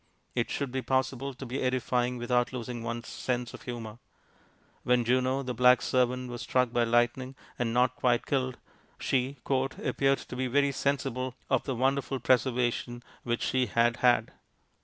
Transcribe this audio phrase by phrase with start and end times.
[0.33, 3.99] It should be possible to be edifying without losing one's sense of humour.
[4.81, 8.57] When Juno, the black servant, was struck by lightning and not quite killed,
[8.99, 14.31] she "appeared to be very sensible of the wonderful preservation which she had had.